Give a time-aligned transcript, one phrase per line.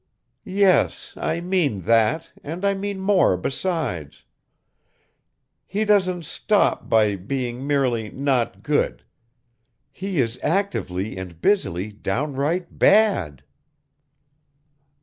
[0.45, 4.23] "Yes, I mean that, and I mean more besides.
[5.67, 9.03] He doesn't stop by being merely 'not good.'
[9.91, 13.43] He is actively and busily downright bad."